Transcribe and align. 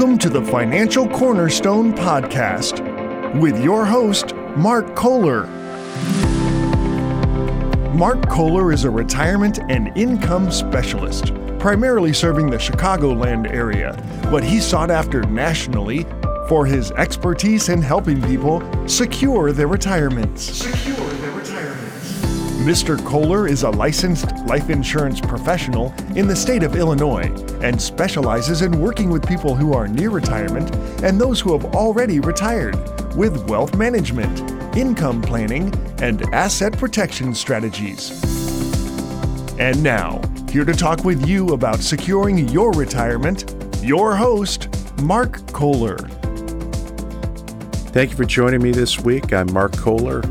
Welcome 0.00 0.18
to 0.20 0.30
the 0.30 0.42
Financial 0.42 1.06
Cornerstone 1.06 1.92
Podcast 1.92 2.80
with 3.38 3.62
your 3.62 3.84
host, 3.84 4.34
Mark 4.56 4.96
Kohler. 4.96 5.46
Mark 7.92 8.26
Kohler 8.26 8.72
is 8.72 8.84
a 8.84 8.90
retirement 8.90 9.58
and 9.68 9.94
income 9.98 10.50
specialist, 10.50 11.34
primarily 11.58 12.14
serving 12.14 12.48
the 12.48 12.56
Chicagoland 12.56 13.52
area, 13.52 13.92
but 14.30 14.42
he's 14.42 14.64
sought 14.64 14.90
after 14.90 15.22
nationally 15.24 16.06
for 16.48 16.64
his 16.64 16.92
expertise 16.92 17.68
in 17.68 17.82
helping 17.82 18.22
people 18.22 18.62
secure 18.88 19.52
their 19.52 19.68
retirements. 19.68 20.44
Secure 20.44 20.96
their 20.96 21.32
retirements. 21.32 22.14
Mr. 22.62 23.04
Kohler 23.04 23.46
is 23.46 23.64
a 23.64 23.70
licensed 23.70 24.29
life 24.50 24.68
insurance 24.68 25.20
professional 25.20 25.94
in 26.16 26.26
the 26.26 26.34
state 26.34 26.64
of 26.64 26.74
Illinois 26.74 27.30
and 27.62 27.80
specializes 27.80 28.62
in 28.62 28.80
working 28.80 29.08
with 29.08 29.24
people 29.28 29.54
who 29.54 29.72
are 29.72 29.86
near 29.86 30.10
retirement 30.10 30.74
and 31.04 31.20
those 31.20 31.38
who 31.38 31.56
have 31.56 31.72
already 31.72 32.18
retired 32.18 32.74
with 33.14 33.48
wealth 33.48 33.76
management, 33.76 34.40
income 34.76 35.22
planning, 35.22 35.72
and 36.02 36.22
asset 36.34 36.76
protection 36.76 37.32
strategies. 37.32 38.10
And 39.60 39.80
now, 39.84 40.20
here 40.50 40.64
to 40.64 40.74
talk 40.74 41.04
with 41.04 41.28
you 41.28 41.50
about 41.50 41.78
securing 41.78 42.48
your 42.48 42.72
retirement, 42.72 43.54
your 43.84 44.16
host, 44.16 44.66
Mark 45.02 45.46
Kohler. 45.52 45.98
Thank 47.92 48.10
you 48.10 48.16
for 48.16 48.24
joining 48.24 48.64
me 48.64 48.72
this 48.72 48.98
week. 48.98 49.32
I'm 49.32 49.52
Mark 49.52 49.76
Kohler. 49.76 50.22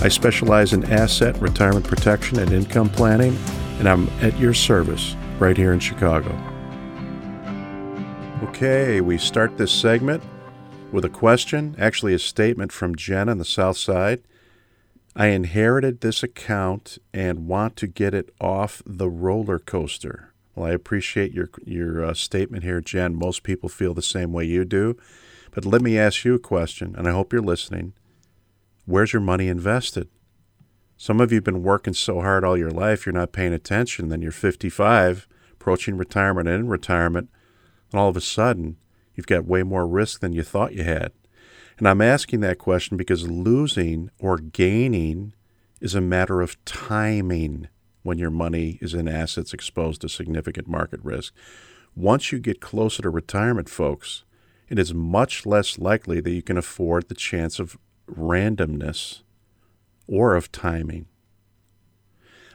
I 0.00 0.08
specialize 0.08 0.72
in 0.74 0.84
asset, 0.92 1.36
retirement 1.40 1.88
protection, 1.88 2.38
and 2.38 2.52
income 2.52 2.88
planning, 2.88 3.36
and 3.84 3.92
I'm 3.92 4.24
at 4.24 4.38
your 4.38 4.54
service 4.54 5.14
right 5.38 5.58
here 5.58 5.74
in 5.74 5.78
Chicago. 5.78 6.30
Okay, 8.44 9.02
we 9.02 9.18
start 9.18 9.58
this 9.58 9.72
segment 9.72 10.22
with 10.90 11.04
a 11.04 11.10
question, 11.10 11.76
actually, 11.78 12.14
a 12.14 12.18
statement 12.18 12.72
from 12.72 12.96
Jen 12.96 13.28
on 13.28 13.36
the 13.36 13.44
South 13.44 13.76
Side. 13.76 14.22
I 15.14 15.26
inherited 15.26 16.00
this 16.00 16.22
account 16.22 16.96
and 17.12 17.46
want 17.46 17.76
to 17.76 17.86
get 17.86 18.14
it 18.14 18.30
off 18.40 18.80
the 18.86 19.10
roller 19.10 19.58
coaster. 19.58 20.32
Well, 20.54 20.64
I 20.64 20.70
appreciate 20.70 21.32
your 21.32 21.50
your 21.66 22.06
uh, 22.06 22.14
statement 22.14 22.64
here, 22.64 22.80
Jen. 22.80 23.14
Most 23.14 23.42
people 23.42 23.68
feel 23.68 23.92
the 23.92 24.00
same 24.00 24.32
way 24.32 24.46
you 24.46 24.64
do. 24.64 24.96
But 25.50 25.66
let 25.66 25.82
me 25.82 25.98
ask 25.98 26.24
you 26.24 26.34
a 26.34 26.38
question, 26.38 26.94
and 26.96 27.06
I 27.06 27.10
hope 27.10 27.34
you're 27.34 27.42
listening. 27.42 27.92
Where's 28.86 29.12
your 29.12 29.20
money 29.20 29.48
invested? 29.48 30.08
Some 31.04 31.20
of 31.20 31.30
you 31.30 31.36
have 31.36 31.44
been 31.44 31.62
working 31.62 31.92
so 31.92 32.22
hard 32.22 32.46
all 32.46 32.56
your 32.56 32.70
life, 32.70 33.04
you're 33.04 33.12
not 33.12 33.30
paying 33.30 33.52
attention. 33.52 34.08
Then 34.08 34.22
you're 34.22 34.32
55, 34.32 35.28
approaching 35.52 35.98
retirement 35.98 36.48
and 36.48 36.60
in 36.60 36.68
retirement, 36.68 37.28
and 37.92 38.00
all 38.00 38.08
of 38.08 38.16
a 38.16 38.22
sudden, 38.22 38.78
you've 39.14 39.26
got 39.26 39.44
way 39.44 39.62
more 39.62 39.86
risk 39.86 40.20
than 40.20 40.32
you 40.32 40.42
thought 40.42 40.72
you 40.72 40.82
had. 40.82 41.12
And 41.76 41.86
I'm 41.86 42.00
asking 42.00 42.40
that 42.40 42.56
question 42.56 42.96
because 42.96 43.28
losing 43.28 44.08
or 44.18 44.38
gaining 44.38 45.34
is 45.78 45.94
a 45.94 46.00
matter 46.00 46.40
of 46.40 46.56
timing 46.64 47.68
when 48.02 48.16
your 48.16 48.30
money 48.30 48.78
is 48.80 48.94
in 48.94 49.06
assets 49.06 49.52
exposed 49.52 50.00
to 50.00 50.08
significant 50.08 50.68
market 50.68 51.00
risk. 51.04 51.34
Once 51.94 52.32
you 52.32 52.38
get 52.38 52.62
closer 52.62 53.02
to 53.02 53.10
retirement, 53.10 53.68
folks, 53.68 54.24
it 54.70 54.78
is 54.78 54.94
much 54.94 55.44
less 55.44 55.78
likely 55.78 56.22
that 56.22 56.32
you 56.32 56.40
can 56.40 56.56
afford 56.56 57.10
the 57.10 57.14
chance 57.14 57.58
of 57.58 57.76
randomness 58.10 59.20
or 60.06 60.34
of 60.34 60.52
timing. 60.52 61.06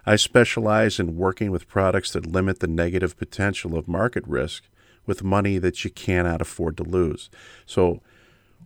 I 0.05 0.15
specialize 0.15 0.99
in 0.99 1.17
working 1.17 1.51
with 1.51 1.67
products 1.67 2.11
that 2.13 2.25
limit 2.25 2.59
the 2.59 2.67
negative 2.67 3.17
potential 3.17 3.77
of 3.77 3.87
market 3.87 4.23
risk 4.25 4.63
with 5.05 5.23
money 5.23 5.57
that 5.57 5.83
you 5.83 5.89
cannot 5.89 6.41
afford 6.41 6.77
to 6.77 6.83
lose. 6.83 7.29
So, 7.65 8.01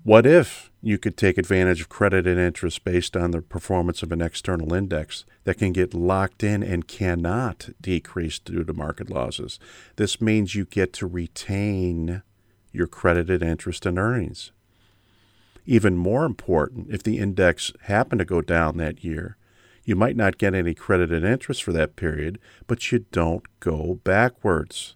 what 0.03 0.25
if 0.25 0.69
you 0.81 0.97
could 0.97 1.15
take 1.15 1.37
advantage 1.37 1.79
of 1.79 1.87
credit 1.87 2.27
and 2.27 2.37
interest 2.39 2.83
based 2.83 3.15
on 3.15 3.31
the 3.31 3.41
performance 3.41 4.03
of 4.03 4.11
an 4.11 4.21
external 4.21 4.73
index 4.73 5.23
that 5.45 5.57
can 5.57 5.71
get 5.71 5.93
locked 5.93 6.43
in 6.43 6.61
and 6.61 6.87
cannot 6.87 7.69
decrease 7.79 8.37
due 8.37 8.65
to 8.65 8.73
market 8.73 9.09
losses? 9.09 9.59
This 9.95 10.19
means 10.19 10.55
you 10.55 10.65
get 10.65 10.91
to 10.93 11.07
retain 11.07 12.21
your 12.73 12.87
credited 12.87 13.41
interest 13.41 13.85
and 13.85 13.97
earnings. 13.97 14.51
Even 15.65 15.97
more 15.97 16.25
important, 16.25 16.87
if 16.89 17.03
the 17.03 17.17
index 17.17 17.71
happened 17.83 18.19
to 18.19 18.25
go 18.25 18.41
down 18.41 18.77
that 18.77 19.03
year, 19.03 19.37
you 19.85 19.95
might 19.95 20.15
not 20.15 20.37
get 20.37 20.53
any 20.53 20.73
credited 20.73 21.23
interest 21.23 21.63
for 21.63 21.71
that 21.73 21.95
period, 21.95 22.39
but 22.67 22.91
you 22.91 23.05
don't 23.11 23.43
go 23.59 23.99
backwards. 24.03 24.95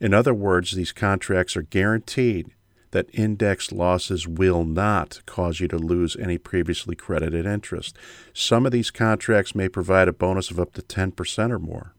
In 0.00 0.12
other 0.12 0.34
words, 0.34 0.72
these 0.72 0.92
contracts 0.92 1.56
are 1.56 1.62
guaranteed 1.62 2.52
that 2.90 3.10
index 3.12 3.72
losses 3.72 4.28
will 4.28 4.64
not 4.64 5.20
cause 5.26 5.58
you 5.58 5.66
to 5.66 5.78
lose 5.78 6.16
any 6.16 6.38
previously 6.38 6.94
credited 6.94 7.44
interest. 7.44 7.96
Some 8.32 8.66
of 8.66 8.72
these 8.72 8.92
contracts 8.92 9.54
may 9.54 9.68
provide 9.68 10.06
a 10.06 10.12
bonus 10.12 10.50
of 10.50 10.60
up 10.60 10.72
to 10.74 10.82
10% 10.82 11.50
or 11.50 11.58
more. 11.58 11.93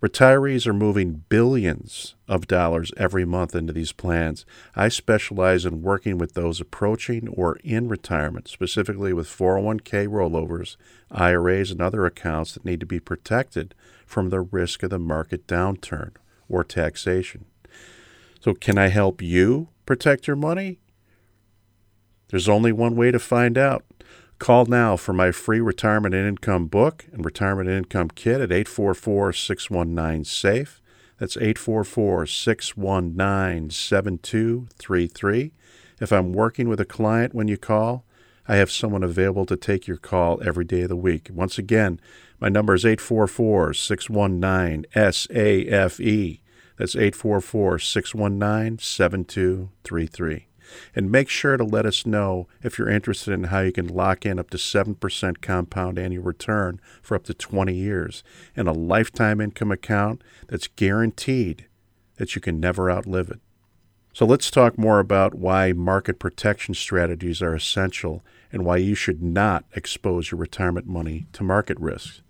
Retirees 0.00 0.64
are 0.68 0.72
moving 0.72 1.24
billions 1.28 2.14
of 2.28 2.46
dollars 2.46 2.92
every 2.96 3.24
month 3.24 3.56
into 3.56 3.72
these 3.72 3.90
plans. 3.90 4.46
I 4.76 4.88
specialize 4.88 5.64
in 5.64 5.82
working 5.82 6.18
with 6.18 6.34
those 6.34 6.60
approaching 6.60 7.26
or 7.26 7.56
in 7.64 7.88
retirement, 7.88 8.46
specifically 8.46 9.12
with 9.12 9.26
401k 9.26 10.06
rollovers, 10.06 10.76
IRAs, 11.10 11.72
and 11.72 11.80
other 11.80 12.06
accounts 12.06 12.54
that 12.54 12.64
need 12.64 12.78
to 12.78 12.86
be 12.86 13.00
protected 13.00 13.74
from 14.06 14.30
the 14.30 14.40
risk 14.40 14.84
of 14.84 14.90
the 14.90 15.00
market 15.00 15.48
downturn 15.48 16.12
or 16.48 16.62
taxation. 16.62 17.46
So, 18.40 18.54
can 18.54 18.78
I 18.78 18.88
help 18.88 19.20
you 19.20 19.68
protect 19.84 20.28
your 20.28 20.36
money? 20.36 20.78
There's 22.28 22.48
only 22.48 22.70
one 22.70 22.94
way 22.94 23.10
to 23.10 23.18
find 23.18 23.58
out. 23.58 23.84
Call 24.38 24.66
now 24.66 24.96
for 24.96 25.12
my 25.12 25.32
free 25.32 25.60
retirement 25.60 26.14
and 26.14 26.26
income 26.26 26.66
book 26.66 27.06
and 27.12 27.24
retirement 27.24 27.68
income 27.68 28.08
kit 28.08 28.40
at 28.40 28.52
844 28.52 29.32
619 29.32 30.24
SAFE. 30.24 30.80
That's 31.18 31.36
844 31.36 32.26
619 32.26 33.70
7233. 33.70 35.52
If 36.00 36.12
I'm 36.12 36.32
working 36.32 36.68
with 36.68 36.78
a 36.78 36.84
client 36.84 37.34
when 37.34 37.48
you 37.48 37.56
call, 37.56 38.04
I 38.46 38.56
have 38.56 38.70
someone 38.70 39.02
available 39.02 39.44
to 39.46 39.56
take 39.56 39.88
your 39.88 39.96
call 39.96 40.40
every 40.42 40.64
day 40.64 40.82
of 40.82 40.88
the 40.88 40.96
week. 40.96 41.28
Once 41.32 41.58
again, 41.58 42.00
my 42.38 42.48
number 42.48 42.74
is 42.74 42.84
844 42.84 43.74
619 43.74 44.86
SAFE. 44.94 46.40
That's 46.76 46.94
844 46.94 47.80
619 47.80 48.78
7233. 48.78 50.47
And 50.94 51.10
make 51.10 51.28
sure 51.28 51.56
to 51.56 51.64
let 51.64 51.86
us 51.86 52.06
know 52.06 52.46
if 52.62 52.78
you're 52.78 52.88
interested 52.90 53.32
in 53.32 53.44
how 53.44 53.60
you 53.60 53.72
can 53.72 53.88
lock 53.88 54.24
in 54.26 54.38
up 54.38 54.50
to 54.50 54.56
7% 54.56 55.40
compound 55.40 55.98
annual 55.98 56.24
return 56.24 56.80
for 57.02 57.14
up 57.14 57.24
to 57.24 57.34
20 57.34 57.74
years 57.74 58.22
in 58.54 58.66
a 58.66 58.72
lifetime 58.72 59.40
income 59.40 59.72
account 59.72 60.22
that's 60.48 60.68
guaranteed 60.68 61.66
that 62.16 62.34
you 62.34 62.40
can 62.40 62.60
never 62.60 62.90
outlive 62.90 63.30
it. 63.30 63.40
So 64.12 64.26
let's 64.26 64.50
talk 64.50 64.76
more 64.76 64.98
about 64.98 65.34
why 65.34 65.72
market 65.72 66.18
protection 66.18 66.74
strategies 66.74 67.40
are 67.40 67.54
essential 67.54 68.24
and 68.50 68.64
why 68.64 68.78
you 68.78 68.94
should 68.94 69.22
not 69.22 69.64
expose 69.74 70.30
your 70.30 70.40
retirement 70.40 70.86
money 70.86 71.26
to 71.34 71.44
market 71.44 71.78
risks. 71.78 72.22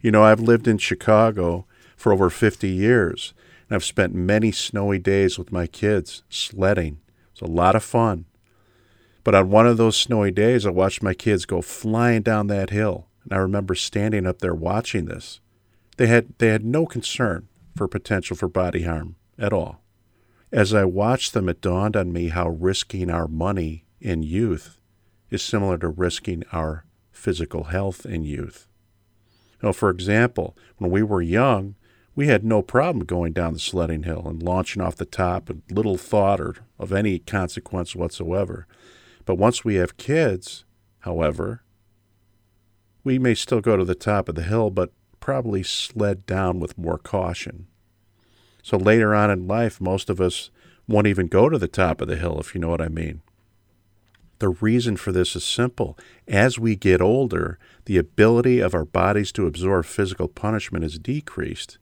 You 0.00 0.10
know, 0.10 0.22
I've 0.22 0.40
lived 0.40 0.66
in 0.66 0.78
Chicago 0.78 1.66
for 1.96 2.12
over 2.12 2.30
50 2.30 2.68
years, 2.68 3.34
and 3.68 3.76
I've 3.76 3.84
spent 3.84 4.14
many 4.14 4.52
snowy 4.52 4.98
days 4.98 5.38
with 5.38 5.52
my 5.52 5.66
kids 5.66 6.22
sledding. 6.28 6.98
A 7.44 7.46
lot 7.46 7.76
of 7.76 7.84
fun. 7.84 8.24
But 9.22 9.34
on 9.34 9.50
one 9.50 9.66
of 9.66 9.76
those 9.76 9.96
snowy 9.96 10.30
days, 10.30 10.64
I 10.64 10.70
watched 10.70 11.02
my 11.02 11.12
kids 11.12 11.44
go 11.44 11.60
flying 11.60 12.22
down 12.22 12.46
that 12.46 12.70
hill, 12.70 13.08
and 13.22 13.34
I 13.34 13.36
remember 13.36 13.74
standing 13.74 14.26
up 14.26 14.38
there 14.38 14.54
watching 14.54 15.04
this. 15.04 15.40
They 15.98 16.06
had, 16.06 16.32
they 16.38 16.48
had 16.48 16.64
no 16.64 16.86
concern 16.86 17.48
for 17.76 17.86
potential 17.86 18.34
for 18.36 18.48
body 18.48 18.82
harm 18.82 19.16
at 19.38 19.52
all. 19.52 19.82
As 20.50 20.72
I 20.72 20.84
watched 20.84 21.34
them, 21.34 21.48
it 21.48 21.60
dawned 21.60 21.96
on 21.96 22.12
me 22.12 22.28
how 22.28 22.48
risking 22.48 23.10
our 23.10 23.28
money 23.28 23.84
in 24.00 24.22
youth 24.22 24.78
is 25.30 25.42
similar 25.42 25.76
to 25.78 25.88
risking 25.88 26.44
our 26.52 26.86
physical 27.12 27.64
health 27.64 28.06
in 28.06 28.24
youth. 28.24 28.68
Now, 29.62 29.72
for 29.72 29.90
example, 29.90 30.56
when 30.78 30.90
we 30.90 31.02
were 31.02 31.22
young, 31.22 31.74
we 32.14 32.28
had 32.28 32.44
no 32.44 32.62
problem 32.62 33.04
going 33.04 33.32
down 33.32 33.54
the 33.54 33.58
sledding 33.58 34.04
hill 34.04 34.26
and 34.26 34.42
launching 34.42 34.80
off 34.80 34.96
the 34.96 35.04
top 35.04 35.50
and 35.50 35.62
little 35.70 35.96
thought 35.96 36.40
or 36.40 36.56
of 36.78 36.92
any 36.92 37.18
consequence 37.18 37.96
whatsoever. 37.96 38.66
But 39.24 39.36
once 39.36 39.64
we 39.64 39.76
have 39.76 39.96
kids, 39.96 40.64
however, 41.00 41.62
we 43.02 43.18
may 43.18 43.34
still 43.34 43.60
go 43.60 43.76
to 43.76 43.84
the 43.84 43.94
top 43.94 44.28
of 44.28 44.34
the 44.34 44.42
hill, 44.42 44.70
but 44.70 44.92
probably 45.20 45.62
sled 45.62 46.24
down 46.26 46.60
with 46.60 46.78
more 46.78 46.98
caution. 46.98 47.66
So 48.62 48.76
later 48.76 49.14
on 49.14 49.30
in 49.30 49.46
life, 49.46 49.80
most 49.80 50.08
of 50.08 50.20
us 50.20 50.50
won't 50.86 51.06
even 51.06 51.26
go 51.26 51.48
to 51.48 51.58
the 51.58 51.68
top 51.68 52.00
of 52.00 52.08
the 52.08 52.16
hill, 52.16 52.38
if 52.38 52.54
you 52.54 52.60
know 52.60 52.68
what 52.68 52.80
I 52.80 52.88
mean. 52.88 53.22
The 54.38 54.48
reason 54.50 54.96
for 54.96 55.12
this 55.12 55.36
is 55.36 55.44
simple. 55.44 55.98
As 56.28 56.58
we 56.58 56.76
get 56.76 57.00
older, 57.00 57.58
the 57.86 57.98
ability 57.98 58.60
of 58.60 58.74
our 58.74 58.84
bodies 58.84 59.32
to 59.32 59.46
absorb 59.46 59.84
physical 59.86 60.28
punishment 60.28 60.84
is 60.84 60.98
decreased, 60.98 61.78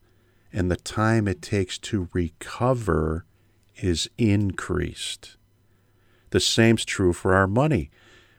and 0.52 0.70
the 0.70 0.76
time 0.76 1.26
it 1.26 1.42
takes 1.42 1.78
to 1.78 2.08
recover 2.12 3.24
is 3.76 4.08
increased. 4.18 5.36
The 6.30 6.40
same's 6.40 6.84
true 6.84 7.12
for 7.12 7.34
our 7.34 7.46
money. 7.46 7.90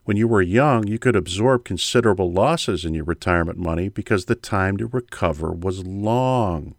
When 0.06 0.18
you 0.18 0.28
were 0.28 0.42
young, 0.42 0.88
you 0.88 1.00
could 1.00 1.16
absorb 1.16 1.64
considerable 1.64 2.32
losses 2.32 2.84
in 2.84 2.94
your 2.94 3.06
retirement 3.06 3.58
money 3.58 3.88
because 3.88 4.26
the 4.26 4.36
time 4.36 4.78
to 4.78 4.88
recover 4.88 5.52
was 5.52 5.86
long. 5.86 6.76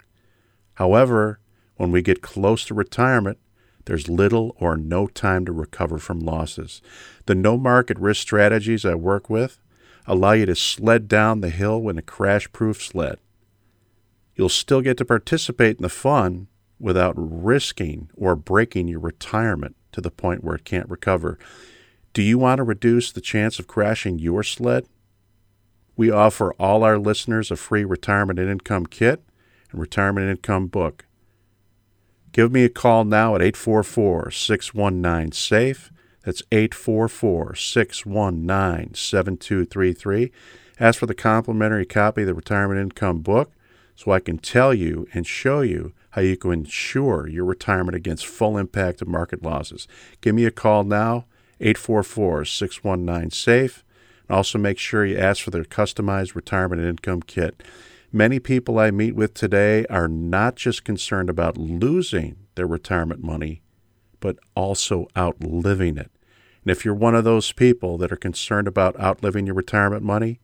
However, 0.74 1.40
when 1.76 1.90
we 1.90 2.02
get 2.02 2.22
close 2.22 2.64
to 2.66 2.74
retirement, 2.74 3.38
there's 3.86 4.08
little 4.08 4.54
or 4.58 4.76
no 4.76 5.06
time 5.06 5.44
to 5.46 5.52
recover 5.52 5.98
from 5.98 6.20
losses. 6.20 6.80
The 7.26 7.34
no 7.34 7.56
market 7.56 7.98
risk 7.98 8.22
strategies 8.22 8.84
I 8.84 8.94
work 8.94 9.28
with 9.30 9.58
allow 10.06 10.32
you 10.32 10.46
to 10.46 10.56
sled 10.56 11.08
down 11.08 11.40
the 11.40 11.50
hill 11.50 11.88
in 11.88 11.98
a 11.98 12.02
crash 12.02 12.50
proof 12.52 12.82
sled. 12.82 13.18
You'll 14.34 14.48
still 14.48 14.80
get 14.80 14.96
to 14.98 15.04
participate 15.04 15.76
in 15.76 15.82
the 15.82 15.88
fun 15.88 16.48
without 16.80 17.14
risking 17.16 18.10
or 18.16 18.34
breaking 18.34 18.88
your 18.88 19.00
retirement 19.00 19.76
to 19.92 20.00
the 20.00 20.10
point 20.10 20.42
where 20.42 20.56
it 20.56 20.64
can't 20.64 20.88
recover. 20.88 21.38
Do 22.12 22.22
you 22.22 22.38
want 22.38 22.58
to 22.58 22.64
reduce 22.64 23.12
the 23.12 23.20
chance 23.20 23.58
of 23.58 23.66
crashing 23.66 24.18
your 24.18 24.42
sled? 24.42 24.86
We 25.96 26.10
offer 26.10 26.52
all 26.54 26.82
our 26.82 26.98
listeners 26.98 27.50
a 27.50 27.56
free 27.56 27.84
retirement 27.84 28.38
and 28.38 28.50
income 28.50 28.86
kit 28.86 29.22
and 29.70 29.80
retirement 29.80 30.28
income 30.28 30.66
book. 30.66 31.06
Give 32.32 32.50
me 32.50 32.64
a 32.64 32.68
call 32.68 33.04
now 33.04 33.36
at 33.36 33.42
844 33.42 34.32
619 34.32 35.32
SAFE. 35.32 35.92
That's 36.24 36.42
844 36.50 37.54
619 37.54 38.94
7233. 38.94 40.32
Ask 40.80 40.98
for 40.98 41.06
the 41.06 41.14
complimentary 41.14 41.86
copy 41.86 42.22
of 42.22 42.26
the 42.26 42.34
Retirement 42.34 42.80
Income 42.80 43.20
Book 43.20 43.52
so 43.94 44.10
I 44.10 44.20
can 44.20 44.38
tell 44.38 44.74
you 44.74 45.06
and 45.12 45.26
show 45.26 45.60
you 45.60 45.92
how 46.10 46.22
you 46.22 46.36
can 46.36 46.52
ensure 46.52 47.28
your 47.28 47.44
retirement 47.44 47.96
against 47.96 48.26
full 48.26 48.56
impact 48.56 49.02
of 49.02 49.08
market 49.08 49.42
losses. 49.42 49.88
Give 50.20 50.34
me 50.34 50.44
a 50.44 50.50
call 50.50 50.84
now, 50.84 51.26
844 51.60 52.44
619 52.44 53.30
SAFE. 53.30 53.84
And 54.28 54.36
also 54.36 54.58
make 54.58 54.78
sure 54.78 55.04
you 55.04 55.18
ask 55.18 55.42
for 55.42 55.50
their 55.50 55.64
customized 55.64 56.34
retirement 56.34 56.80
and 56.80 56.90
income 56.90 57.22
kit. 57.22 57.62
Many 58.12 58.38
people 58.38 58.78
I 58.78 58.90
meet 58.90 59.16
with 59.16 59.34
today 59.34 59.84
are 59.86 60.06
not 60.06 60.54
just 60.54 60.84
concerned 60.84 61.28
about 61.28 61.58
losing 61.58 62.36
their 62.54 62.66
retirement 62.66 63.22
money, 63.24 63.62
but 64.20 64.38
also 64.54 65.08
outliving 65.16 65.98
it. 65.98 66.10
And 66.64 66.70
if 66.70 66.84
you're 66.84 66.94
one 66.94 67.14
of 67.14 67.24
those 67.24 67.52
people 67.52 67.98
that 67.98 68.12
are 68.12 68.16
concerned 68.16 68.68
about 68.68 68.98
outliving 69.00 69.46
your 69.46 69.56
retirement 69.56 70.02
money, 70.02 70.40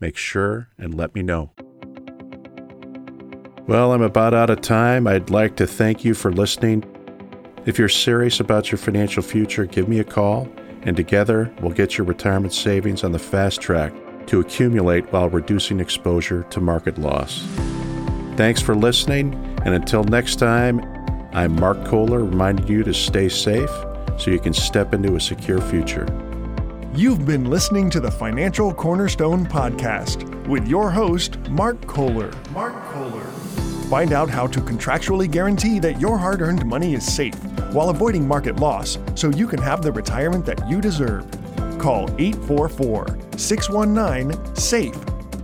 make 0.00 0.16
sure 0.16 0.68
and 0.78 0.94
let 0.94 1.14
me 1.14 1.22
know. 1.22 1.52
Well, 3.66 3.94
I'm 3.94 4.02
about 4.02 4.34
out 4.34 4.50
of 4.50 4.60
time. 4.60 5.06
I'd 5.06 5.30
like 5.30 5.56
to 5.56 5.66
thank 5.66 6.04
you 6.04 6.12
for 6.12 6.30
listening. 6.30 6.84
If 7.64 7.78
you're 7.78 7.88
serious 7.88 8.38
about 8.38 8.70
your 8.70 8.76
financial 8.78 9.22
future, 9.22 9.64
give 9.64 9.88
me 9.88 10.00
a 10.00 10.04
call, 10.04 10.46
and 10.82 10.94
together 10.94 11.50
we'll 11.60 11.72
get 11.72 11.96
your 11.96 12.06
retirement 12.06 12.52
savings 12.52 13.04
on 13.04 13.12
the 13.12 13.18
fast 13.18 13.62
track 13.62 13.94
to 14.26 14.40
accumulate 14.40 15.10
while 15.12 15.30
reducing 15.30 15.80
exposure 15.80 16.42
to 16.50 16.60
market 16.60 16.98
loss. 16.98 17.42
Thanks 18.36 18.60
for 18.60 18.74
listening, 18.74 19.32
and 19.64 19.72
until 19.74 20.04
next 20.04 20.36
time, 20.36 20.80
I'm 21.32 21.56
Mark 21.56 21.86
Kohler 21.86 22.22
reminding 22.22 22.66
you 22.66 22.84
to 22.84 22.92
stay 22.92 23.30
safe 23.30 23.70
so 24.18 24.30
you 24.30 24.40
can 24.40 24.52
step 24.52 24.92
into 24.92 25.16
a 25.16 25.20
secure 25.20 25.62
future. 25.62 26.06
You've 26.96 27.26
been 27.26 27.46
listening 27.46 27.90
to 27.90 27.98
the 27.98 28.08
Financial 28.08 28.72
Cornerstone 28.72 29.46
Podcast 29.46 30.46
with 30.46 30.68
your 30.68 30.92
host, 30.92 31.40
Mark 31.48 31.84
Kohler. 31.88 32.30
Mark 32.52 32.72
Kohler. 32.92 33.24
Find 33.90 34.12
out 34.12 34.30
how 34.30 34.46
to 34.46 34.60
contractually 34.60 35.28
guarantee 35.28 35.80
that 35.80 36.00
your 36.00 36.16
hard 36.16 36.40
earned 36.40 36.64
money 36.64 36.94
is 36.94 37.04
safe 37.04 37.34
while 37.72 37.88
avoiding 37.88 38.28
market 38.28 38.60
loss 38.60 38.96
so 39.16 39.30
you 39.30 39.48
can 39.48 39.60
have 39.60 39.82
the 39.82 39.90
retirement 39.90 40.46
that 40.46 40.70
you 40.70 40.80
deserve. 40.80 41.28
Call 41.80 42.08
844 42.20 43.18
619 43.38 44.54
SAFE. 44.54 44.94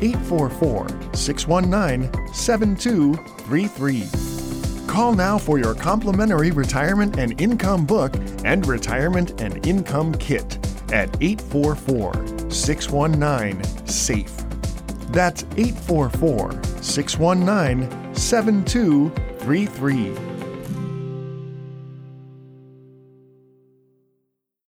844 0.00 0.86
619 1.16 2.32
7233. 2.32 4.86
Call 4.86 5.16
now 5.16 5.36
for 5.36 5.58
your 5.58 5.74
complimentary 5.74 6.52
retirement 6.52 7.18
and 7.18 7.40
income 7.40 7.84
book 7.84 8.14
and 8.44 8.64
retirement 8.68 9.40
and 9.40 9.66
income 9.66 10.14
kit 10.14 10.59
at 10.92 11.16
844 11.20 12.50
619 12.50 13.62
SAFE. 13.86 14.36
That's 15.12 15.44
844 15.56 16.62
619 16.82 18.14
7233. 18.14 20.29